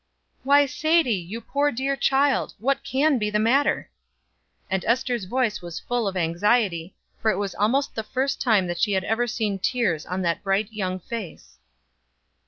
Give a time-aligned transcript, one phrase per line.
[0.41, 3.91] "Why, Sadie, you poor dear child, what can be the matter?"
[4.67, 8.79] And Ester's voice was full of anxiety, for it was almost the first time that
[8.79, 11.59] she had ever seen tears on that bright young face.